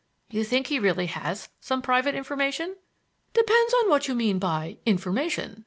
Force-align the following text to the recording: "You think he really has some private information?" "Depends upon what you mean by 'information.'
"You 0.31 0.43
think 0.43 0.65
he 0.65 0.79
really 0.79 1.05
has 1.05 1.49
some 1.59 1.83
private 1.83 2.15
information?" 2.15 2.75
"Depends 3.35 3.71
upon 3.73 3.91
what 3.91 4.07
you 4.07 4.15
mean 4.15 4.39
by 4.39 4.77
'information.' 4.83 5.57